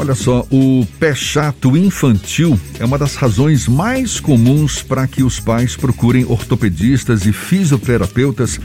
[0.00, 5.38] Olha só, o pé chato infantil é uma das razões mais comuns para que os
[5.38, 8.58] pais procurem ortopedistas e fisioterapeutas.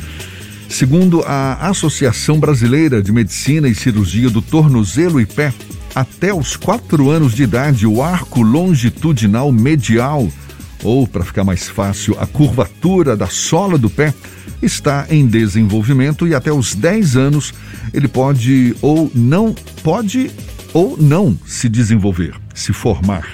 [0.70, 5.54] Segundo a Associação Brasileira de Medicina e Cirurgia do Tornozelo e Pé,
[5.94, 10.32] até os 4 anos de idade, o arco longitudinal medial,
[10.86, 14.14] ou para ficar mais fácil, a curvatura da sola do pé,
[14.62, 17.54] está em desenvolvimento e até os 10 anos
[17.94, 20.32] ele pode ou não pode
[20.76, 23.26] ou não se desenvolver, se formar.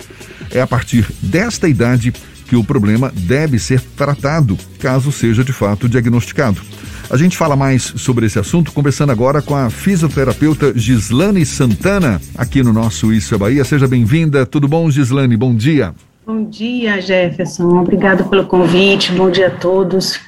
[0.51, 2.13] É a partir desta idade
[2.45, 6.61] que o problema deve ser tratado, caso seja de fato diagnosticado.
[7.09, 12.61] A gente fala mais sobre esse assunto conversando agora com a fisioterapeuta Gislane Santana, aqui
[12.61, 13.65] no nosso Isso é Bahia.
[13.65, 14.45] Seja bem-vinda.
[14.45, 15.35] Tudo bom, Gislane?
[15.35, 15.95] Bom dia.
[16.25, 17.69] Bom dia, Jefferson.
[17.79, 19.11] Obrigado pelo convite.
[19.13, 20.19] Bom dia a todos.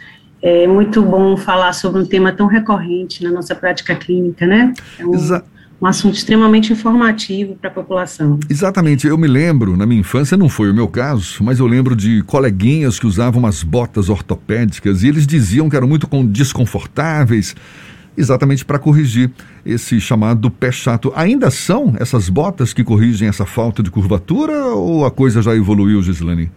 [0.42, 4.74] É muito bom falar sobre um tema tão recorrente na nossa prática clínica, né?
[4.98, 5.14] É um...
[5.14, 5.44] Exa
[5.84, 8.40] um assunto extremamente informativo para a população.
[8.50, 9.06] Exatamente.
[9.06, 12.24] Eu me lembro, na minha infância não foi o meu caso, mas eu lembro de
[12.24, 17.54] coleguinhas que usavam umas botas ortopédicas e eles diziam que eram muito desconfortáveis,
[18.16, 19.30] exatamente para corrigir
[19.66, 21.12] esse chamado pé chato.
[21.18, 26.02] Ainda são essas botas que corrigem essa falta de curvatura ou a coisa já evoluiu,
[26.02, 26.50] Gislane?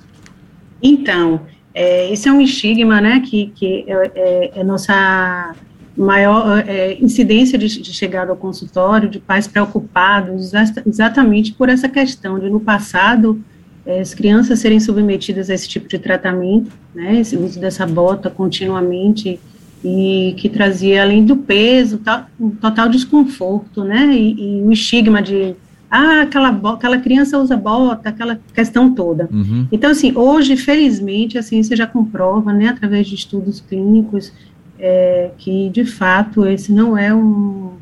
[0.81, 1.41] Então,
[1.75, 5.53] é, esse é um estigma, né, que, que é, é, é nossa
[5.97, 10.53] maior é, incidência de, de, chegada ao consultório, de pais preocupados
[10.87, 13.41] exatamente por essa questão de, no passado,
[13.87, 18.29] é, as crianças serem submetidas a esse tipo de tratamento, né, esse uso dessa bota
[18.29, 19.41] continuamente,
[19.85, 25.23] e que trazia, além do peso, tal, um total desconforto, né, e, e o estigma
[25.23, 25.55] de,
[25.91, 29.29] ah, aquela, aquela criança usa bota, aquela questão toda.
[29.33, 29.69] Uhum.
[29.71, 34.33] Então, assim, hoje, felizmente, a ciência já comprova, né, através de estudos clínicos,
[34.79, 37.73] é, que de fato esse não é um,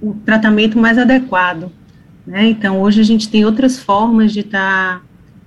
[0.00, 1.70] o tratamento mais adequado.
[2.26, 2.48] Né?
[2.48, 5.02] Então, hoje a gente tem outras formas de estar tá,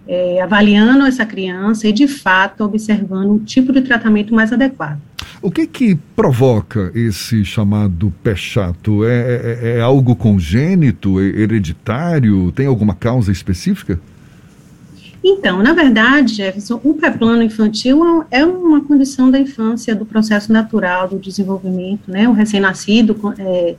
[0.07, 4.99] é, avaliando essa criança e, de fato, observando o tipo de tratamento mais adequado.
[5.41, 9.03] O que que provoca esse chamado pé chato?
[9.05, 12.51] É, é, é algo congênito, é hereditário?
[12.51, 13.99] Tem alguma causa específica?
[15.23, 21.07] Então, na verdade, Jefferson, o pré-plano infantil é uma condição da infância, do processo natural
[21.07, 22.27] do desenvolvimento, né?
[22.27, 23.75] O recém-nascido, é,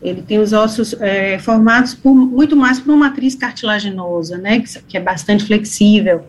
[0.00, 4.60] ele tem os ossos é, formados por, muito mais por uma matriz cartilaginosa, né?
[4.60, 6.24] Que, que é bastante flexível.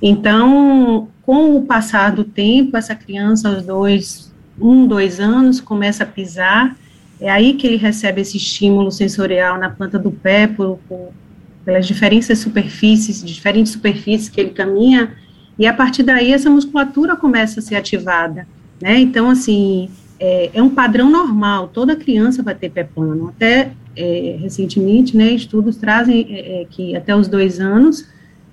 [0.00, 6.06] Então, com o passar do tempo, essa criança, aos dois, um, dois anos, começa a
[6.06, 6.76] pisar,
[7.20, 11.12] é aí que ele recebe esse estímulo sensorial na planta do pé, por, por
[11.64, 15.12] pelas diferentes superfícies, diferentes superfícies que ele caminha,
[15.58, 18.46] e a partir daí essa musculatura começa a ser ativada,
[18.80, 18.98] né?
[18.98, 23.28] Então, assim, é, é um padrão normal, toda criança vai ter pé plano.
[23.28, 28.06] Até é, recentemente, né, estudos trazem é, é que até os dois anos,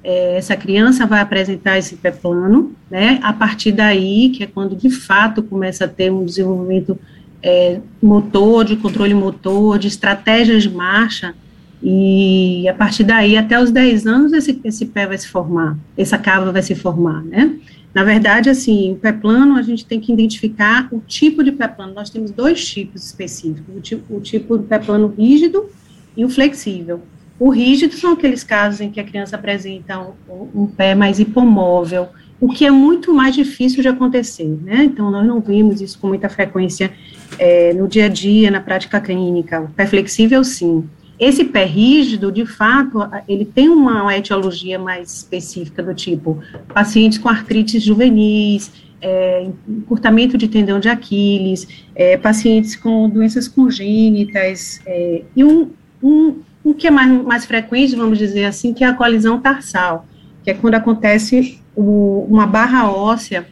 [0.03, 3.19] é, essa criança vai apresentar esse pé plano, né?
[3.21, 6.97] A partir daí, que é quando de fato começa a ter um desenvolvimento
[7.41, 11.33] é, motor, de controle motor, de estratégias de marcha,
[11.81, 16.17] e a partir daí, até os 10 anos, esse, esse pé vai se formar, essa
[16.17, 17.57] cava vai se formar, né?
[17.93, 21.67] Na verdade, assim, o pé plano, a gente tem que identificar o tipo de pé
[21.67, 21.93] plano.
[21.93, 25.67] Nós temos dois tipos específicos, o tipo, o tipo pé plano rígido
[26.15, 27.01] e o flexível.
[27.39, 32.09] O rígido são aqueles casos em que a criança apresenta um, um pé mais hipomóvel,
[32.39, 34.83] o que é muito mais difícil de acontecer, né?
[34.83, 36.91] Então, nós não vimos isso com muita frequência
[37.37, 39.61] é, no dia a dia, na prática clínica.
[39.61, 40.87] O pé flexível, sim.
[41.19, 46.41] Esse pé rígido, de fato, ele tem uma etiologia mais específica do tipo
[46.73, 48.71] pacientes com artrites juvenis,
[49.01, 55.71] é, encurtamento de tendão de Aquiles, é, pacientes com doenças congênitas, é, e um,
[56.01, 60.05] um, um que é mais, mais frequente, vamos dizer assim, que é a colisão tarsal,
[60.43, 63.45] que é quando acontece o, uma barra óssea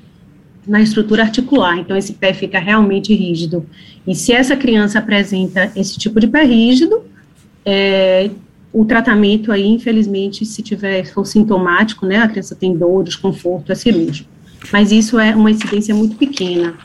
[0.65, 3.65] na estrutura articular, então esse pé fica realmente rígido.
[4.05, 7.03] E se essa criança apresenta esse tipo de pé rígido,
[7.69, 8.31] é,
[8.71, 13.75] o tratamento aí, infelizmente, se tiver for sintomático, né, a criança tem dor, desconforto, é
[13.75, 14.29] cirúrgico.
[14.71, 16.75] Mas isso é uma incidência muito pequena.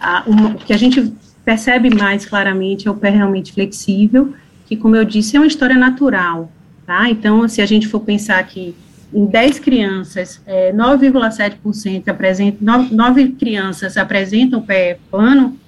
[0.00, 1.12] A, uma, o que a gente
[1.44, 4.32] percebe mais claramente é o pé realmente flexível,
[4.64, 6.50] que, como eu disse, é uma história natural,
[6.86, 7.10] tá?
[7.10, 8.74] Então, se a gente for pensar que
[9.12, 15.58] em 10 crianças, é, 9,7% apresentam, 9, 9 crianças apresentam pé plano,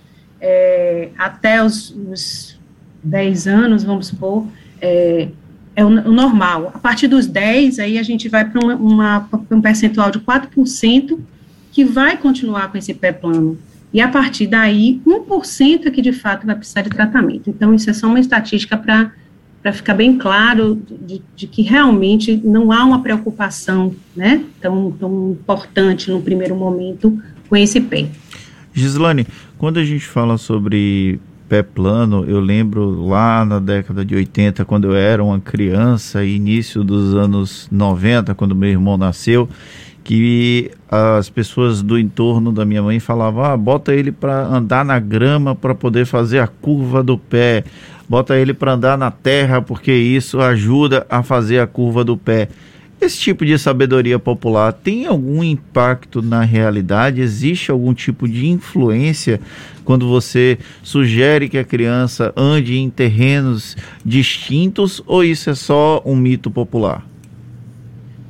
[0.40, 2.61] é, até os, os
[3.02, 4.46] 10 anos, vamos supor,
[4.80, 5.28] é,
[5.74, 6.70] é o, o, normal.
[6.74, 8.60] A partir dos 10, aí a gente vai para
[9.50, 11.18] um percentual de 4%
[11.70, 13.58] que vai continuar com esse pé plano.
[13.92, 17.50] E a partir daí, 1% é que de fato vai precisar de tratamento.
[17.50, 19.12] Então, isso é só uma estatística para
[19.62, 25.30] para ficar bem claro de, de, que realmente não há uma preocupação, né, tão, tão
[25.30, 28.08] importante no primeiro momento com esse pé.
[28.74, 29.24] Gislane,
[29.58, 31.20] quando a gente fala sobre
[31.52, 36.82] pé plano, eu lembro lá na década de 80, quando eu era uma criança, início
[36.82, 39.46] dos anos 90, quando meu irmão nasceu,
[40.02, 44.98] que as pessoas do entorno da minha mãe falavam: ah, bota ele para andar na
[44.98, 47.64] grama para poder fazer a curva do pé,
[48.08, 52.48] bota ele para andar na terra porque isso ajuda a fazer a curva do pé.
[53.02, 57.20] Esse tipo de sabedoria popular tem algum impacto na realidade?
[57.20, 59.40] Existe algum tipo de influência
[59.84, 66.14] quando você sugere que a criança ande em terrenos distintos ou isso é só um
[66.14, 67.04] mito popular?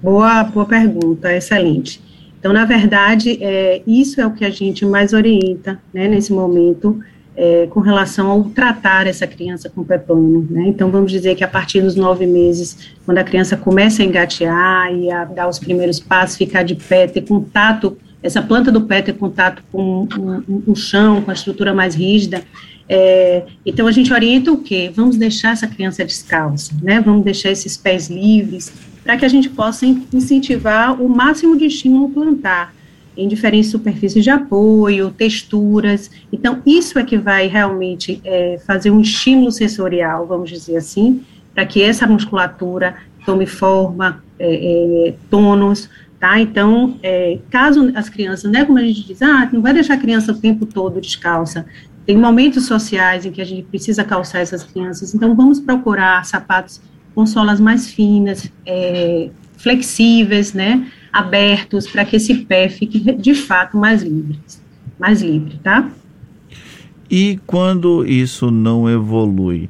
[0.03, 2.01] Boa, boa pergunta, excelente.
[2.41, 6.99] Então, na verdade, é, isso é o que a gente mais orienta, né, nesse momento,
[7.37, 11.43] é, com relação ao tratar essa criança com pé plano, né, então vamos dizer que
[11.43, 15.58] a partir dos nove meses, quando a criança começa a engatear e a dar os
[15.58, 20.06] primeiros passos, ficar de pé, ter contato, essa planta do pé ter contato com
[20.67, 22.43] o chão, com a estrutura mais rígida,
[22.88, 24.93] é, então a gente orienta o quê?
[24.94, 29.49] Vamos deixar essa criança descalça, né, vamos deixar esses pés livres, para que a gente
[29.49, 32.73] possa incentivar o máximo de estímulo plantar
[33.17, 36.11] em diferentes superfícies de apoio, texturas.
[36.32, 41.23] Então, isso é que vai realmente é, fazer um estímulo sensorial, vamos dizer assim,
[41.55, 45.88] para que essa musculatura tome forma, é, é, tônus,
[46.19, 46.41] tá?
[46.41, 49.99] Então, é, caso as crianças, né, como a gente diz, ah, não vai deixar a
[49.99, 51.67] criança o tempo todo descalça,
[52.06, 56.81] tem momentos sociais em que a gente precisa calçar essas crianças, então vamos procurar sapatos
[57.14, 63.76] com solas mais finas, é, flexíveis, né, abertos, para que esse pé fique de fato
[63.76, 64.38] mais livre,
[64.99, 65.91] mais livre, tá?
[67.11, 69.69] E quando isso não evolui,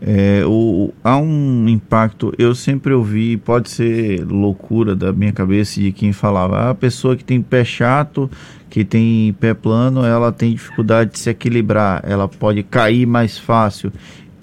[0.00, 5.90] é, o, há um impacto, eu sempre ouvi, pode ser loucura da minha cabeça de
[5.92, 8.30] quem falava, ah, a pessoa que tem pé chato,
[8.68, 13.90] que tem pé plano, ela tem dificuldade de se equilibrar, ela pode cair mais fácil.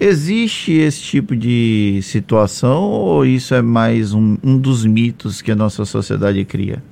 [0.04, 5.54] Existe esse tipo de situação ou isso é mais um, um dos mitos que a
[5.54, 6.82] nossa sociedade cria?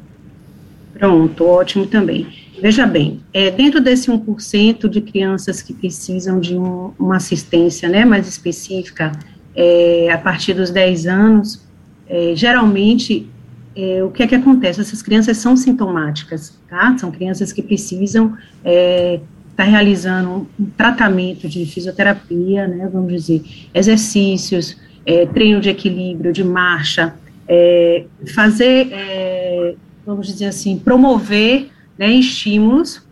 [0.97, 2.29] Pronto, ótimo também.
[2.63, 8.05] Veja bem, é, dentro desse 1% de crianças que precisam de um, uma assistência né,
[8.05, 9.11] mais específica,
[9.57, 11.67] é, a partir dos 10 anos,
[12.09, 13.29] é, geralmente,
[13.75, 14.81] é, o que é que acontece?
[14.81, 16.97] Essas crianças são sintomáticas, tá?
[16.97, 19.19] São crianças que precisam é,
[19.61, 23.43] está realizando um tratamento de fisioterapia, né, vamos dizer,
[23.75, 27.15] exercícios, é, treino de equilíbrio, de marcha,
[27.47, 29.75] é, fazer, é,
[30.07, 31.69] vamos dizer assim, promover
[31.99, 33.03] né, estímulos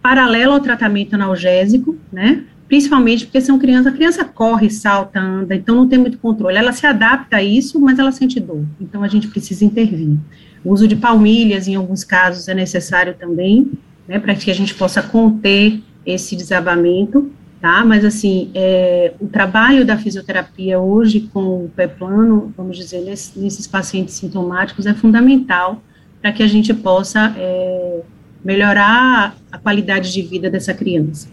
[0.00, 5.76] paralelo ao tratamento analgésico, né, principalmente porque são crianças, a criança corre, salta, anda, então
[5.76, 9.08] não tem muito controle, ela se adapta a isso, mas ela sente dor, então a
[9.08, 10.18] gente precisa intervir.
[10.64, 13.70] O uso de palmilhas, em alguns casos, é necessário também,
[14.06, 17.84] né, para que a gente possa conter esse desabamento, tá?
[17.84, 23.38] Mas, assim, é, o trabalho da fisioterapia hoje com o pé plano, vamos dizer, nesse,
[23.38, 25.82] nesses pacientes sintomáticos, é fundamental
[26.20, 28.00] para que a gente possa é,
[28.44, 31.28] melhorar a qualidade de vida dessa criança.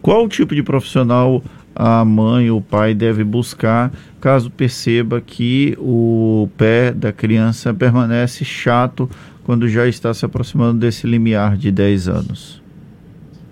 [0.00, 1.42] Qual tipo de profissional
[1.74, 8.44] a mãe ou o pai deve buscar caso perceba que o pé da criança permanece
[8.44, 9.08] chato
[9.44, 12.62] quando já está se aproximando desse limiar de 10 anos?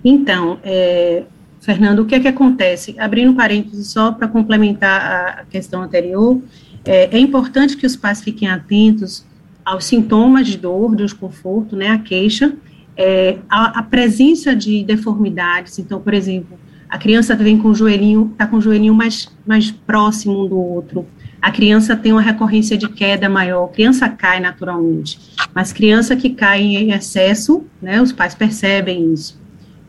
[0.03, 1.23] Então, é,
[1.61, 2.95] Fernando, o que é que acontece?
[2.99, 6.41] Abrindo parênteses só para complementar a, questão anterior,
[6.83, 9.25] é, é, importante que os pais fiquem atentos
[9.63, 12.53] aos sintomas de dor, de desconforto, né, a queixa,
[12.97, 16.59] é, a, a, presença de deformidades, então, por exemplo,
[16.93, 20.59] a criança vem com o joelhinho, está com o joelhinho mais, mais próximo um do
[20.59, 21.07] outro,
[21.41, 25.19] a criança tem uma recorrência de queda maior, a criança cai naturalmente,
[25.55, 29.41] mas criança que cai em excesso, né, os pais percebem isso.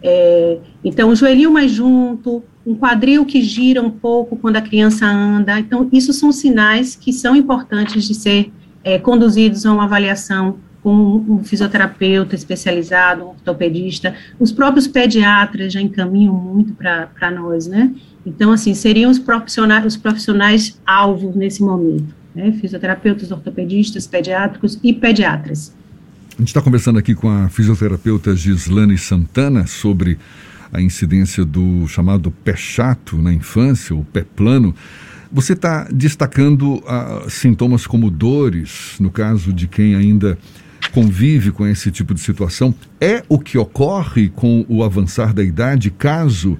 [0.02, 5.04] É, então, o joelhinho mais junto, um quadril que gira um pouco quando a criança
[5.04, 8.50] anda, então, isso são sinais que são importantes de ser
[8.82, 15.80] é, conduzidos a uma avaliação com um fisioterapeuta especializado, um ortopedista, os próprios pediatras já
[15.80, 17.90] encaminham muito para nós, né?
[18.26, 22.52] Então, assim, seriam os profissionais, os profissionais alvos nesse momento, né?
[22.60, 25.74] Fisioterapeutas, ortopedistas, pediátricos e pediatras.
[26.34, 30.18] A gente está conversando aqui com a fisioterapeuta Gislane Santana sobre
[30.70, 34.74] a incidência do chamado pé chato na infância, o pé plano.
[35.32, 40.36] Você está destacando uh, sintomas como dores, no caso de quem ainda
[40.94, 42.72] convive com esse tipo de situação.
[43.00, 46.56] É o que ocorre com o avançar da idade, caso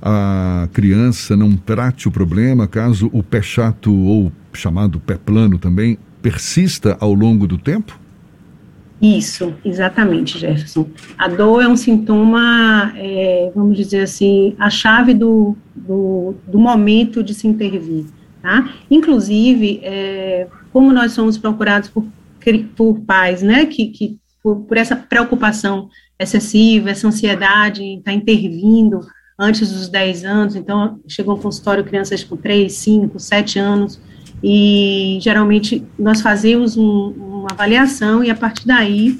[0.00, 5.98] a criança não trate o problema, caso o pé chato ou chamado pé plano também
[6.22, 8.00] persista ao longo do tempo?
[9.02, 10.88] Isso, exatamente, Jefferson.
[11.18, 17.22] A dor é um sintoma, é, vamos dizer assim, a chave do, do, do, momento
[17.22, 18.06] de se intervir,
[18.40, 18.70] tá?
[18.90, 22.06] Inclusive, é, como nós somos procurados por,
[22.76, 28.16] por pais, né, que, que por, por essa preocupação excessiva, essa ansiedade em estar tá
[28.16, 29.00] intervindo
[29.38, 34.00] antes dos 10 anos, então chegam ao consultório crianças com 3, 5, 7 anos,
[34.42, 39.18] e geralmente nós fazemos um, uma avaliação e a partir daí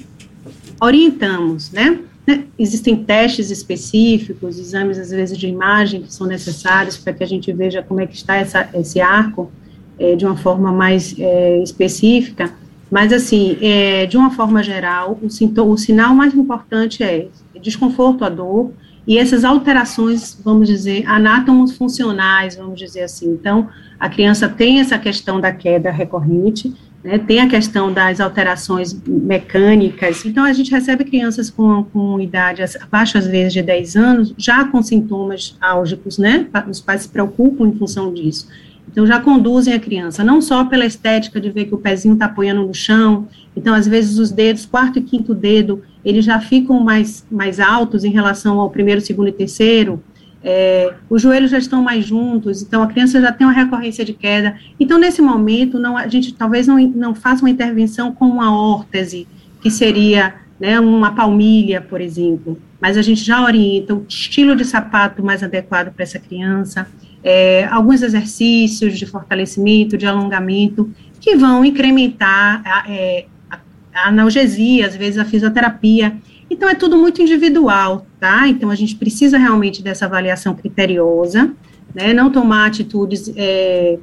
[0.79, 1.99] orientamos, né?
[2.27, 2.45] né?
[2.57, 7.51] Existem testes específicos, exames às vezes de imagem que são necessários para que a gente
[7.51, 9.51] veja como é que está essa, esse arco
[9.97, 12.53] é, de uma forma mais é, específica,
[12.95, 17.27] mas assim, é, de uma forma geral, o, sintoma, o sinal mais importante é
[17.61, 18.71] desconforto, a dor,
[19.05, 23.31] e essas alterações, vamos dizer, anátomos funcionais, vamos dizer assim.
[23.33, 23.67] Então,
[23.99, 26.73] a criança tem essa questão da queda recorrente,
[27.03, 30.25] né, tem a questão das alterações mecânicas.
[30.25, 34.63] Então, a gente recebe crianças com, com idade abaixo, às vezes, de 10 anos, já
[34.69, 36.47] com sintomas álgicos, né?
[36.69, 38.47] Os pais se preocupam em função disso.
[38.89, 42.25] Então, já conduzem a criança, não só pela estética de ver que o pezinho está
[42.25, 46.79] apoiando no chão, então, às vezes, os dedos, quarto e quinto dedo, eles já ficam
[46.79, 50.01] mais, mais altos em relação ao primeiro, segundo e terceiro,
[50.47, 54.13] é, os joelhos já estão mais juntos, então a criança já tem uma recorrência de
[54.13, 54.55] queda.
[54.79, 59.27] Então, nesse momento, não, a gente talvez não, não faça uma intervenção com uma órtese,
[59.59, 64.63] que seria né, uma palmilha, por exemplo, mas a gente já orienta o estilo de
[64.63, 66.87] sapato mais adequado para essa criança,
[67.25, 73.25] é, alguns exercícios de fortalecimento, de alongamento, que vão incrementar a, é,
[73.91, 76.15] a analgesia, às vezes a fisioterapia.
[76.51, 78.47] Então, é tudo muito individual, tá?
[78.47, 81.51] Então, a gente precisa realmente dessa avaliação criteriosa,
[81.95, 82.13] né?
[82.13, 83.97] Não tomar atitudes é,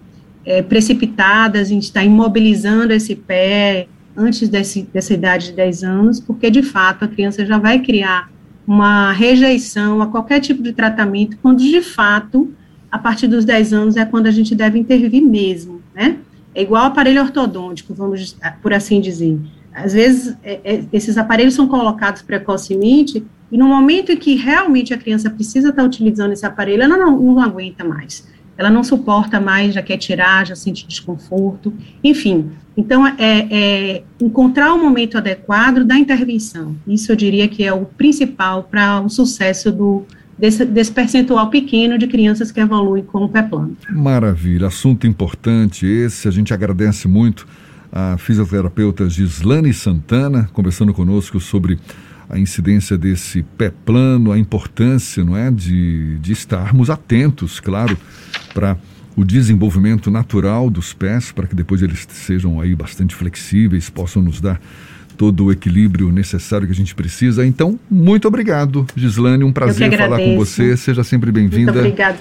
[0.44, 3.86] é, precipitadas, a gente está imobilizando esse pé
[4.16, 8.32] antes desse, dessa idade de 10 anos, porque, de fato, a criança já vai criar
[8.66, 12.52] uma rejeição a qualquer tipo de tratamento, quando, de fato,
[12.92, 16.18] a partir dos 10 anos é quando a gente deve intervir mesmo, né?
[16.54, 19.40] É igual aparelho ortodôntico, vamos por assim dizer
[19.74, 24.92] às vezes, é, é, esses aparelhos são colocados precocemente, e no momento em que realmente
[24.92, 28.26] a criança precisa estar utilizando esse aparelho, ela não, não aguenta mais.
[28.56, 31.72] Ela não suporta mais, já quer tirar, já sente desconforto,
[32.04, 32.50] enfim.
[32.76, 36.76] Então, é, é encontrar o momento adequado da intervenção.
[36.86, 40.04] Isso eu diria que é o principal para o sucesso do,
[40.38, 43.76] desse, desse, percentual pequeno de crianças que evoluem com o pé plano.
[43.90, 47.46] Maravilha, assunto importante esse, a gente agradece muito
[47.92, 51.78] a fisioterapeuta Gislane Santana, conversando conosco sobre
[52.28, 57.96] a incidência desse pé plano, a importância, não é, de, de estarmos atentos, claro,
[58.54, 58.78] para
[59.14, 64.40] o desenvolvimento natural dos pés, para que depois eles sejam aí bastante flexíveis, possam nos
[64.40, 64.58] dar
[65.16, 67.46] todo o equilíbrio necessário que a gente precisa.
[67.46, 70.76] Então, muito obrigado, Gislane, um prazer falar com você.
[70.76, 71.72] Seja sempre bem-vinda.
[71.72, 72.18] Muito obrigado.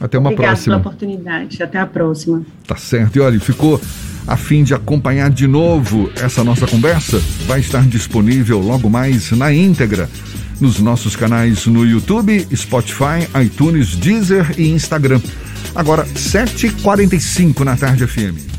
[0.00, 0.76] Até uma Obrigado próxima.
[0.76, 1.62] pela oportunidade.
[1.62, 2.42] Até a próxima.
[2.66, 3.16] Tá certo.
[3.16, 3.80] E olha, ficou
[4.26, 7.20] a fim de acompanhar de novo essa nossa conversa?
[7.46, 10.08] Vai estar disponível logo mais na íntegra
[10.60, 15.20] nos nossos canais no YouTube, Spotify, iTunes, Deezer e Instagram.
[15.74, 18.53] Agora, 7h45 na tarde FM.